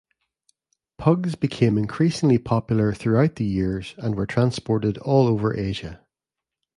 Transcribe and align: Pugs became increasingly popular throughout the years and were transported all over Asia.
Pugs 0.97 1.35
became 1.35 1.77
increasingly 1.77 2.39
popular 2.39 2.91
throughout 2.91 3.35
the 3.35 3.45
years 3.45 3.93
and 3.99 4.15
were 4.15 4.25
transported 4.25 4.97
all 4.97 5.27
over 5.27 5.55
Asia. 5.55 6.03